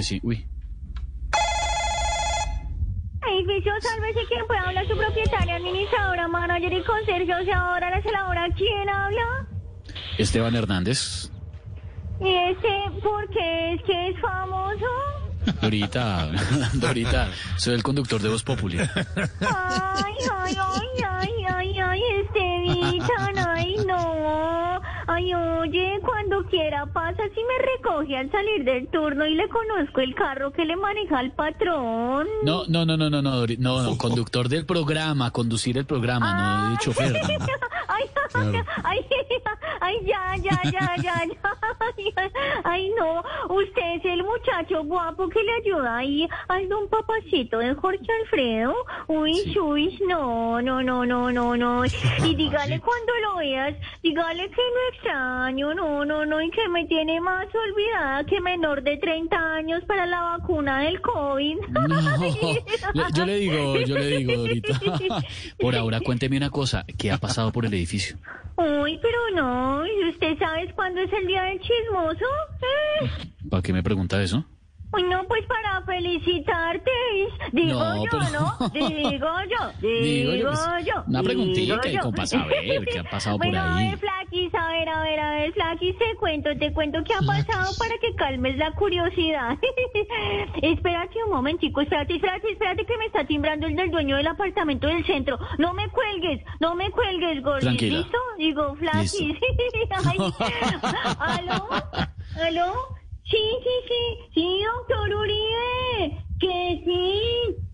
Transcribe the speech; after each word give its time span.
que 0.00 0.04
sí. 0.04 0.20
Uy. 0.22 0.46
Edificio, 3.32 3.72
sálvese 3.80 4.20
quien 4.28 4.46
pueda 4.46 4.62
hablar, 4.62 4.86
su 4.88 4.96
propietaria, 4.96 5.56
administradora, 5.56 6.26
manager 6.26 6.72
y 6.72 6.82
conserje, 6.82 7.34
o 7.34 7.44
sea, 7.44 7.58
ahora 7.58 7.90
la 7.90 8.02
celadora, 8.02 8.48
¿quién 8.56 8.88
habla? 8.88 9.46
Esteban 10.18 10.56
Hernández. 10.56 11.30
Y 12.20 12.34
este, 12.34 13.00
¿por 13.02 13.28
qué 13.30 13.74
es 13.74 13.82
que 13.82 14.08
es 14.08 14.20
famoso? 14.20 14.86
Dorita, 15.60 16.30
Dorita, 16.74 17.28
soy 17.56 17.74
el 17.74 17.82
conductor 17.82 18.20
de 18.20 18.28
Voz 18.28 18.44
ay, 18.46 18.56
ay, 19.40 20.56
ay, 21.06 21.28
ay, 21.48 21.78
ay, 21.78 22.02
Estevitan, 22.22 23.38
ay, 23.38 23.76
no. 23.86 24.80
Ay, 25.06 25.34
oye, 25.34 26.00
pasa 26.86 27.22
si 27.34 27.40
me 27.44 27.58
recoge 27.76 28.16
al 28.16 28.30
salir 28.30 28.64
del 28.64 28.88
turno 28.88 29.26
y 29.26 29.34
le 29.34 29.48
conozco 29.48 30.00
el 30.00 30.14
carro 30.14 30.52
que 30.52 30.64
le 30.64 30.76
maneja 30.76 31.18
al 31.18 31.32
patrón. 31.32 32.26
No, 32.42 32.64
no, 32.68 32.84
no, 32.84 32.96
no, 32.96 33.10
no, 33.10 33.22
no, 33.22 33.46
no, 33.46 33.82
no, 33.82 33.98
conductor 33.98 34.48
del 34.48 34.66
programa, 34.66 35.30
conducir 35.30 35.78
el 35.78 35.86
programa, 35.86 36.68
no 36.68 36.70
de 36.70 36.76
chofer. 36.78 37.12
no. 37.12 37.20
Ay, 37.88 38.04
ay, 38.34 38.64
ay, 38.84 39.00
ay, 39.80 39.96
ya, 40.04 40.36
ya, 40.36 40.60
ya, 40.64 40.96
ya, 40.96 41.24
ya. 41.26 41.46
Ay, 42.64 42.80
Ay, 42.80 42.90
no, 42.98 43.22
usted 43.54 43.96
es 43.96 44.04
el 44.04 44.22
muchacho 44.22 44.84
guapo 44.84 45.28
que 45.28 45.42
le 45.42 45.52
ayuda 45.54 45.98
ahí 45.98 46.28
al 46.48 46.68
don 46.68 46.88
papacito 46.88 47.58
de 47.58 47.74
Jorge 47.74 48.06
Alfredo. 48.22 48.74
Uy, 49.08 49.56
uy, 49.58 49.98
no, 50.08 50.62
no, 50.62 50.82
no, 50.82 51.04
no, 51.04 51.30
no, 51.30 51.56
no. 51.56 51.84
Y 52.24 52.34
dígale 52.34 52.80
cuando 52.80 53.12
lo 53.22 53.36
veas, 53.36 53.74
dígale 54.02 54.48
que 54.50 54.56
lo 54.56 54.94
extraño, 54.94 55.74
no, 55.74 56.04
no, 56.04 56.24
no, 56.24 56.40
y 56.40 56.50
que 56.50 56.68
me 56.68 56.86
tiene 56.86 57.20
más 57.20 57.46
olvidada 57.54 58.24
que 58.24 58.40
menor 58.40 58.82
de 58.82 58.96
30 58.98 59.36
años 59.36 59.82
para 59.86 60.06
la 60.06 60.20
vacuna 60.22 60.80
del 60.80 61.00
COVID. 61.00 61.56
No, 62.94 63.08
yo 63.14 63.26
le 63.26 63.36
digo, 63.36 63.80
yo 63.80 63.98
le 63.98 64.06
digo, 64.18 64.32
Dorita. 64.36 64.80
Por 65.58 65.74
ahora, 65.76 66.00
cuénteme 66.00 66.36
una 66.36 66.50
cosa, 66.50 66.84
¿qué 66.98 67.10
ha 67.10 67.18
pasado 67.18 67.52
por 67.52 67.66
el 67.66 67.74
edificio? 67.74 68.16
Uy, 68.82 68.98
pero 69.00 69.18
no, 69.34 69.86
¿y 69.86 70.08
usted 70.10 70.38
sabe 70.38 70.72
cuándo 70.74 71.00
es 71.00 71.12
el 71.12 71.26
día 71.26 71.44
del 71.44 71.60
chismoso? 71.60 72.24
¿Eh? 72.60 73.10
¿Para 73.50 73.62
qué 73.62 73.72
me 73.72 73.82
pregunta 73.82 74.22
eso? 74.22 74.44
Uy, 74.92 75.04
no, 75.04 75.24
pues 75.28 75.44
para 75.46 75.82
felicitarte, 75.86 76.90
digo 77.52 77.78
No, 77.78 78.04
yo, 78.04 78.10
pero- 78.10 78.30
¿no? 78.40 78.68
Digo 78.72 79.28
yo, 79.48 79.70
digo, 79.80 80.32
Digo 80.32 80.34
yo, 80.34 80.50
pues, 80.50 80.84
yo. 80.86 81.04
una 81.06 81.22
preguntita 81.22 81.80
como 82.00 82.12
para 82.12 82.26
saber 82.26 82.84
qué 82.86 82.98
ha 82.98 83.04
pasado 83.04 83.38
por 83.38 83.46
bueno, 83.46 83.62
ahí. 83.62 83.86
a 83.86 83.90
ver, 83.90 83.98
Flaquis, 84.30 84.54
a 84.54 84.68
ver, 84.68 84.88
a 84.88 85.02
ver, 85.02 85.20
a 85.20 85.30
ver, 85.32 85.52
Flaquis, 85.52 85.98
te 85.98 86.16
cuento, 86.16 86.56
te 86.56 86.72
cuento 86.72 87.02
qué 87.04 87.14
ha 87.14 87.20
pasado 87.20 87.72
para 87.76 87.98
que 87.98 88.14
calmes 88.14 88.56
la 88.58 88.72
curiosidad. 88.72 89.58
espérate 90.62 91.24
un 91.24 91.32
momentico, 91.32 91.80
espérate, 91.80 92.14
espérate, 92.14 92.52
espérate 92.52 92.86
que 92.86 92.96
me 92.98 93.06
está 93.06 93.24
timbrando 93.24 93.66
el 93.66 93.74
del 93.74 93.90
dueño 93.90 94.16
del 94.16 94.28
apartamento 94.28 94.86
del 94.86 95.04
centro. 95.04 95.38
No 95.58 95.74
me 95.74 95.88
cuelgues, 95.88 96.44
no 96.60 96.76
me 96.76 96.90
cuelgues, 96.90 97.42
Tranquila. 97.60 97.98
¿listo? 97.98 98.18
Digo, 98.38 98.76
Flaquis. 98.76 99.36
Ay, 100.06 100.18
¿Aló? 101.18 101.68
¿Aló? 102.40 102.74
Sí, 103.24 103.36
sí, 103.62 103.88
sí, 103.88 104.30
sí, 104.34 104.62
doctor 104.64 105.12
Uribe, 105.12 106.24
que 106.38 106.82
sí, 106.84 107.20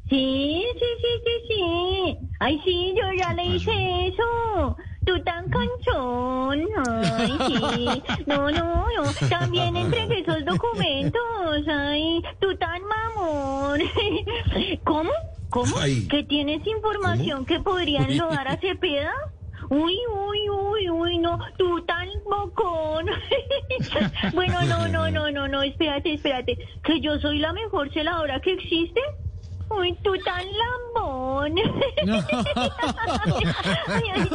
sí, 0.08 0.64
sí, 0.72 0.86
sí, 1.02 1.20
sí, 1.24 1.32
sí. 1.48 2.18
Ay, 2.40 2.60
sí, 2.64 2.94
yo 2.96 3.12
ya 3.12 3.34
le 3.34 3.44
hice 3.44 4.08
eso. 4.08 4.76
Tú 5.06 5.18
tan 5.22 5.48
canchón. 5.48 6.66
Ay, 6.86 7.38
sí. 7.46 8.02
No, 8.26 8.50
no, 8.50 8.86
no. 8.96 9.28
También 9.30 9.76
entregué 9.76 10.20
esos 10.20 10.44
documentos. 10.44 11.68
Ay, 11.68 12.22
tú 12.40 12.54
tan 12.56 12.82
mamón. 12.82 13.80
¿Cómo? 14.84 15.12
¿Cómo? 15.48 15.78
Ay. 15.78 16.06
¿Que 16.08 16.24
tienes 16.24 16.66
información 16.66 17.46
que 17.46 17.60
podría 17.60 18.00
enlodar 18.00 18.48
a 18.48 18.56
Cepeda? 18.58 19.14
Uy, 19.68 19.96
uy, 20.12 20.50
uy, 20.50 20.90
uy, 20.90 21.18
no, 21.18 21.38
tú 21.56 21.80
tan 21.82 22.08
bocón. 22.24 23.06
bueno, 24.34 24.62
no, 24.62 24.86
no, 24.88 25.10
no, 25.10 25.30
no, 25.30 25.48
no, 25.48 25.62
espérate, 25.62 26.14
espérate, 26.14 26.56
que 26.84 27.00
yo 27.00 27.18
soy 27.18 27.38
la 27.38 27.52
mejor 27.52 27.92
celadora 27.92 28.40
que 28.40 28.52
existe. 28.52 29.00
Uy, 29.68 29.96
tú 30.02 30.12
tan 30.24 30.44
lambón. 30.46 31.54
Ay, 33.86 34.02
ay, 34.14 34.28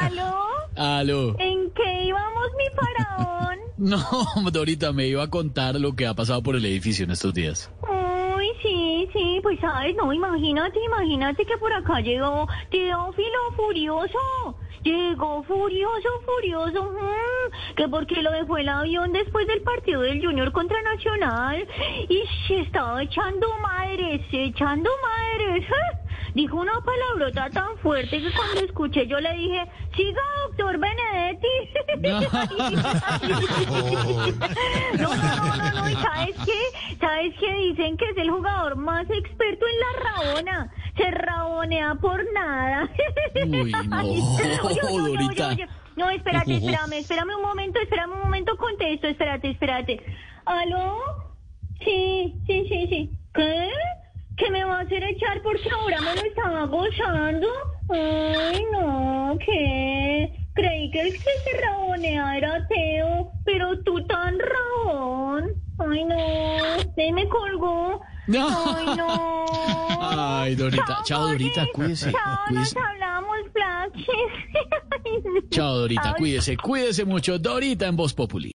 ¿Aló? 0.00 0.34
Aló. 0.76 1.36
¿En 1.38 1.70
qué 1.72 2.04
íbamos, 2.04 2.48
mi 2.56 2.64
faraón? 2.76 3.58
No, 3.80 4.50
Dorita, 4.52 4.92
me 4.92 5.06
iba 5.06 5.22
a 5.22 5.30
contar 5.30 5.80
lo 5.80 5.94
que 5.96 6.06
ha 6.06 6.12
pasado 6.12 6.42
por 6.42 6.54
el 6.54 6.64
edificio 6.66 7.04
en 7.04 7.12
estos 7.12 7.32
días. 7.32 7.70
Sí, 9.12 9.40
pues 9.42 9.58
sabes, 9.60 9.96
no, 9.96 10.12
imagínate, 10.12 10.78
imagínate 10.84 11.44
que 11.44 11.56
por 11.58 11.72
acá 11.72 12.00
llegó 12.00 12.46
Teófilo 12.70 13.52
Furioso. 13.56 14.18
Llegó 14.82 15.42
furioso, 15.42 16.08
furioso, 16.24 16.90
mm, 16.92 17.74
que 17.76 17.86
porque 17.88 18.22
lo 18.22 18.30
dejó 18.30 18.56
el 18.56 18.68
avión 18.68 19.12
después 19.12 19.46
del 19.46 19.60
partido 19.60 20.00
del 20.00 20.24
Junior 20.24 20.50
contra 20.52 20.80
Nacional 20.80 21.68
y 22.08 22.22
se 22.46 22.60
estaba 22.60 23.02
echando 23.02 23.46
madres, 23.58 24.22
echando 24.32 24.90
madres. 25.02 25.66
Dijo 26.34 26.56
una 26.56 26.80
palabrota 26.80 27.50
tan 27.50 27.76
fuerte 27.78 28.20
que 28.20 28.32
cuando 28.32 28.60
escuché 28.64 29.06
yo 29.06 29.18
le 29.20 29.32
dije, 29.34 29.64
siga 29.96 30.20
doctor 30.46 30.78
Benedetti. 30.78 31.48
No, 34.98 35.08
no, 35.08 35.16
no, 35.16 35.56
no, 35.56 35.82
no, 35.82 35.88
¿y 35.88 35.94
sabes 35.94 36.36
qué? 36.44 36.96
¿Sabes 37.00 37.34
qué? 37.38 37.54
Dicen 37.54 37.96
que 37.96 38.04
es 38.10 38.16
el 38.16 38.30
jugador 38.30 38.76
más 38.76 39.08
experto 39.10 39.64
en 39.66 39.80
la 39.80 40.10
rabona. 40.10 40.72
Se 40.96 41.10
rabonea 41.10 41.94
por 41.96 42.24
nada. 42.32 42.88
Uy, 43.46 43.72
no, 43.88 44.00
Oye, 44.00 44.80
oye, 44.82 45.26
oye, 45.28 45.44
oye. 45.44 45.68
No, 45.96 46.10
espérate, 46.10 46.56
espérame, 46.56 46.92
espérame 46.94 47.36
un 47.36 47.42
momento, 47.42 47.80
espérame 47.80 48.12
un 48.12 48.20
momento, 48.22 48.56
contesto, 48.56 49.06
espérate, 49.06 49.50
espérate. 49.50 50.00
¿Aló? 50.44 50.98
Sí, 51.84 52.34
sí, 52.46 52.66
sí, 52.68 52.86
sí. 52.88 53.10
¿Qué? 53.34 53.70
¿Que 54.40 54.50
me 54.50 54.64
va 54.64 54.78
a 54.78 54.80
hacer 54.80 55.04
echar 55.04 55.42
porque 55.42 55.68
ahora 55.70 56.00
me 56.00 56.14
lo 56.14 56.22
estaba 56.22 56.64
gozando? 56.64 57.46
Ay, 57.90 58.64
no, 58.72 59.36
¿qué? 59.44 60.32
Creí 60.54 60.90
que 60.90 61.00
el 61.02 61.12
que 61.12 61.18
se 61.44 61.60
rabonea 61.60 62.38
era 62.38 62.66
Teo, 62.68 63.30
pero 63.44 63.78
tú 63.82 64.02
tan 64.06 64.38
rabón. 64.38 65.50
Ay, 65.78 66.04
no, 66.04 66.92
se 66.94 67.12
me 67.12 67.28
colgó. 67.28 68.00
No. 68.28 68.48
Ay, 68.74 68.86
no. 68.96 69.44
Ay, 70.00 70.54
Dorita. 70.54 71.00
Chao, 71.04 71.28
Dorita, 71.28 71.66
cuídese, 71.74 72.10
Chao, 72.10 72.38
cuídese. 72.48 72.74
nos 72.78 72.86
hablamos, 72.86 73.36
Flaxis. 73.52 74.08
Chao, 75.50 75.78
Dorita, 75.80 76.14
cuídese, 76.16 76.56
cuídese 76.56 77.04
mucho. 77.04 77.38
Dorita 77.38 77.86
en 77.86 77.96
Voz 77.96 78.14
Populi. 78.14 78.48